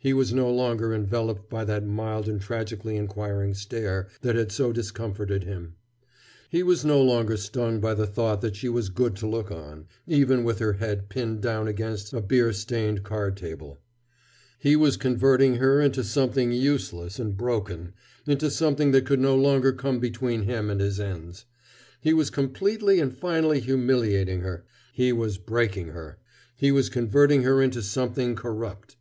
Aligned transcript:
He 0.00 0.14
was 0.14 0.32
no 0.32 0.50
longer 0.50 0.94
enveloped 0.94 1.50
by 1.50 1.62
that 1.66 1.84
mild 1.86 2.26
and 2.26 2.40
tragically 2.40 2.96
inquiring 2.96 3.52
stare 3.52 4.08
that 4.22 4.34
had 4.34 4.50
so 4.50 4.72
discomforted 4.72 5.44
him. 5.44 5.74
He 6.48 6.62
was 6.62 6.86
no 6.86 7.02
longer 7.02 7.36
stung 7.36 7.78
by 7.78 7.92
the 7.92 8.06
thought 8.06 8.40
that 8.40 8.56
she 8.56 8.70
was 8.70 8.88
good 8.88 9.14
to 9.16 9.26
look 9.26 9.50
on, 9.50 9.86
even 10.06 10.42
with 10.42 10.58
her 10.60 10.72
head 10.78 11.10
pinned 11.10 11.42
down 11.42 11.68
against 11.68 12.14
a 12.14 12.22
beer 12.22 12.54
stained 12.54 13.02
card 13.02 13.36
table. 13.36 13.76
He 14.58 14.74
was 14.74 14.96
converting 14.96 15.56
her 15.56 15.82
into 15.82 16.02
something 16.02 16.50
useless 16.50 17.18
and 17.18 17.36
broken, 17.36 17.92
into 18.26 18.50
something 18.50 18.92
that 18.92 19.04
could 19.04 19.20
no 19.20 19.36
longer 19.36 19.72
come 19.74 19.98
between 20.00 20.44
him 20.44 20.70
and 20.70 20.80
his 20.80 20.98
ends. 20.98 21.44
He 22.00 22.14
was 22.14 22.30
completely 22.30 23.00
and 23.00 23.14
finally 23.14 23.60
humiliating 23.60 24.40
her. 24.40 24.64
He 24.94 25.12
was 25.12 25.36
breaking 25.36 25.88
her. 25.88 26.16
He 26.56 26.72
was 26.72 26.88
converting 26.88 27.42
her 27.42 27.60
into 27.60 27.82
something 27.82 28.34
corrupt. 28.34 28.96